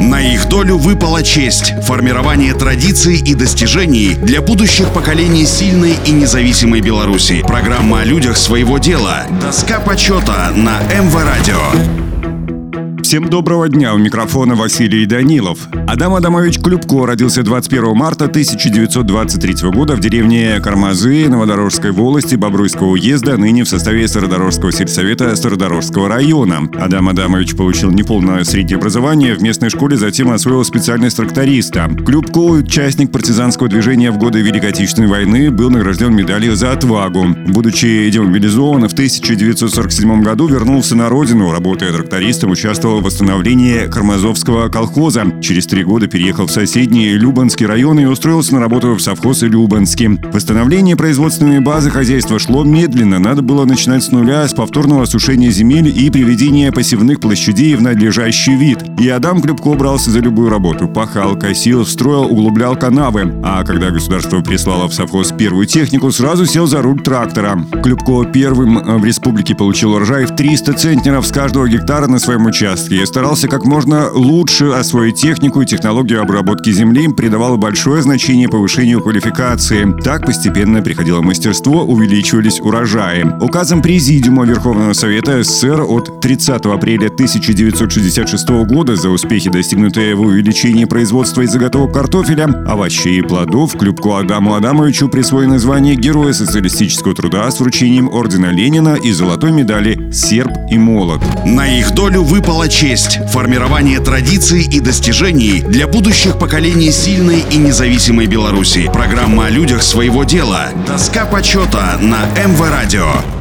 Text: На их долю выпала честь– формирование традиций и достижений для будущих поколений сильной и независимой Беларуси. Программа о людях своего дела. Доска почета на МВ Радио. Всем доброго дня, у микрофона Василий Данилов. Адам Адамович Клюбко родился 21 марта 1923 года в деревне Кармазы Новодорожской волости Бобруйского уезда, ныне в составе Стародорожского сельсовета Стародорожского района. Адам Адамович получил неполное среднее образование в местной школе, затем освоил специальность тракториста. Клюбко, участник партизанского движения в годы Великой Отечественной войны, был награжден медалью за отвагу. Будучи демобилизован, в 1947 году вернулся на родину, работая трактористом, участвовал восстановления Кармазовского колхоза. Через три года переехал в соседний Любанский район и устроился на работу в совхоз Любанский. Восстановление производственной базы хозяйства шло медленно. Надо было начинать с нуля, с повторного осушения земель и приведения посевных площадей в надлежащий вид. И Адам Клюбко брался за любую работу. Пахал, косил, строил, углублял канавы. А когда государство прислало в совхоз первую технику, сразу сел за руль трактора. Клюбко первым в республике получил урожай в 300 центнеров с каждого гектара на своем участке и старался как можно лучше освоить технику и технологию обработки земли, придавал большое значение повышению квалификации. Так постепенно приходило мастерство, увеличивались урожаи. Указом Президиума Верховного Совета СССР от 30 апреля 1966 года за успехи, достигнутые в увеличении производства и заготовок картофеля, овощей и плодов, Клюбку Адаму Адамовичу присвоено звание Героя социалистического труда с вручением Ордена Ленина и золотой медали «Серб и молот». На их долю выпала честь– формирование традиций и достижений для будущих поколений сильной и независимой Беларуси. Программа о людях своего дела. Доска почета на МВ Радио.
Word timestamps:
На 0.00 0.18
их 0.22 0.48
долю 0.48 0.78
выпала 0.78 1.22
честь– 1.22 1.74
формирование 1.82 2.54
традиций 2.54 3.18
и 3.18 3.34
достижений 3.34 4.14
для 4.14 4.40
будущих 4.40 4.88
поколений 4.94 5.44
сильной 5.44 5.98
и 6.06 6.10
независимой 6.10 6.80
Беларуси. 6.80 7.44
Программа 7.46 8.00
о 8.00 8.04
людях 8.04 8.38
своего 8.38 8.78
дела. 8.78 9.26
Доска 9.42 9.78
почета 9.78 10.52
на 10.56 10.80
МВ 10.90 11.14
Радио. 11.22 11.60
Всем 13.02 13.28
доброго 13.28 13.68
дня, 13.68 13.92
у 13.92 13.98
микрофона 13.98 14.54
Василий 14.54 15.04
Данилов. 15.04 15.68
Адам 15.92 16.14
Адамович 16.14 16.60
Клюбко 16.60 17.04
родился 17.04 17.42
21 17.42 17.96
марта 17.96 18.26
1923 18.26 19.70
года 19.70 19.96
в 19.96 20.00
деревне 20.00 20.60
Кармазы 20.60 21.28
Новодорожской 21.28 21.90
волости 21.90 22.36
Бобруйского 22.36 22.90
уезда, 22.90 23.36
ныне 23.36 23.64
в 23.64 23.68
составе 23.68 24.06
Стародорожского 24.06 24.70
сельсовета 24.70 25.34
Стародорожского 25.34 26.08
района. 26.08 26.68
Адам 26.78 27.08
Адамович 27.08 27.56
получил 27.56 27.90
неполное 27.90 28.44
среднее 28.44 28.76
образование 28.76 29.34
в 29.34 29.42
местной 29.42 29.68
школе, 29.68 29.96
затем 29.96 30.30
освоил 30.30 30.64
специальность 30.64 31.16
тракториста. 31.16 31.90
Клюбко, 32.06 32.38
участник 32.38 33.10
партизанского 33.10 33.68
движения 33.68 34.12
в 34.12 34.18
годы 34.18 34.42
Великой 34.42 34.70
Отечественной 34.70 35.08
войны, 35.08 35.50
был 35.50 35.70
награжден 35.70 36.14
медалью 36.14 36.54
за 36.54 36.70
отвагу. 36.70 37.26
Будучи 37.48 38.08
демобилизован, 38.10 38.88
в 38.88 38.92
1947 38.92 40.22
году 40.22 40.46
вернулся 40.46 40.94
на 40.94 41.08
родину, 41.08 41.50
работая 41.50 41.92
трактористом, 41.92 42.52
участвовал 42.52 43.00
восстановления 43.00 43.88
Кармазовского 43.88 44.68
колхоза. 44.68 45.24
Через 45.40 45.66
три 45.66 45.79
года 45.84 46.06
переехал 46.06 46.46
в 46.46 46.50
соседний 46.50 47.10
Любанский 47.10 47.66
район 47.66 47.98
и 48.00 48.04
устроился 48.04 48.54
на 48.54 48.60
работу 48.60 48.94
в 48.94 49.00
совхоз 49.00 49.42
Любанский. 49.42 50.18
Восстановление 50.32 50.96
производственной 50.96 51.60
базы 51.60 51.90
хозяйства 51.90 52.38
шло 52.38 52.64
медленно. 52.64 53.18
Надо 53.18 53.42
было 53.42 53.64
начинать 53.64 54.02
с 54.02 54.10
нуля, 54.10 54.46
с 54.46 54.54
повторного 54.54 55.02
осушения 55.02 55.50
земель 55.50 55.88
и 55.88 56.10
приведения 56.10 56.72
посевных 56.72 57.20
площадей 57.20 57.74
в 57.74 57.82
надлежащий 57.82 58.56
вид. 58.56 58.78
И 58.98 59.08
Адам 59.08 59.40
Клюбко 59.40 59.74
брался 59.74 60.10
за 60.10 60.20
любую 60.20 60.50
работу. 60.50 60.88
Пахал, 60.88 61.36
косил, 61.36 61.86
строил, 61.86 62.24
углублял 62.24 62.76
канавы. 62.76 63.32
А 63.42 63.64
когда 63.64 63.90
государство 63.90 64.40
прислало 64.40 64.88
в 64.88 64.94
совхоз 64.94 65.32
первую 65.32 65.66
технику, 65.66 66.10
сразу 66.12 66.46
сел 66.46 66.66
за 66.66 66.82
руль 66.82 67.00
трактора. 67.02 67.64
Клюбко 67.82 68.24
первым 68.24 69.00
в 69.00 69.04
республике 69.04 69.54
получил 69.54 69.94
урожай 69.94 70.26
в 70.26 70.34
300 70.34 70.72
центнеров 70.74 71.26
с 71.26 71.32
каждого 71.32 71.68
гектара 71.68 72.06
на 72.06 72.18
своем 72.18 72.46
участке 72.46 73.02
и 73.02 73.06
старался 73.06 73.48
как 73.48 73.64
можно 73.64 74.10
лучше 74.10 74.66
освоить 74.66 75.16
технику 75.16 75.62
и 75.62 75.66
технологию 75.70 76.20
обработки 76.20 76.70
земли, 76.70 77.08
придавал 77.08 77.56
большое 77.56 78.02
значение 78.02 78.48
повышению 78.48 79.00
квалификации. 79.00 79.86
Так 80.02 80.26
постепенно 80.26 80.82
приходило 80.82 81.22
мастерство, 81.22 81.84
увеличивались 81.84 82.60
урожаи. 82.60 83.24
Указом 83.40 83.80
Президиума 83.80 84.44
Верховного 84.44 84.92
Совета 84.94 85.42
СССР 85.42 85.82
от 85.82 86.20
30 86.20 86.66
апреля 86.66 87.06
1966 87.06 88.48
года 88.66 88.96
за 88.96 89.10
успехи, 89.10 89.48
достигнутые 89.48 90.16
в 90.16 90.22
увеличении 90.22 90.86
производства 90.86 91.42
и 91.42 91.46
заготовок 91.46 91.94
картофеля, 91.94 92.46
овощей 92.66 93.20
и 93.20 93.22
плодов, 93.22 93.76
Клюбку 93.78 94.16
Адаму 94.16 94.54
Адамовичу 94.54 95.08
присвоено 95.08 95.58
звание 95.58 95.94
Героя 95.94 96.32
социалистического 96.32 97.14
труда 97.14 97.48
с 97.50 97.60
вручением 97.60 98.08
Ордена 98.08 98.50
Ленина 98.50 98.96
и 98.96 99.12
золотой 99.12 99.52
медали 99.52 100.10
«Серб 100.12 100.52
и 100.70 100.76
молот». 100.78 101.22
На 101.46 101.68
их 101.78 101.94
долю 101.94 102.22
выпала 102.24 102.68
честь– 102.68 103.20
формирование 103.32 104.00
традиций 104.00 104.64
и 104.64 104.80
достижений 104.80 105.59
для 105.66 105.86
будущих 105.86 106.38
поколений 106.38 106.90
сильной 106.90 107.44
и 107.50 107.56
независимой 107.56 108.26
Беларуси. 108.26 108.90
Программа 108.92 109.46
о 109.46 109.50
людях 109.50 109.82
своего 109.82 110.24
дела. 110.24 110.68
Доска 110.86 111.24
почета 111.24 111.98
на 112.00 112.26
МВ 112.46 112.60
Радио. 112.60 113.39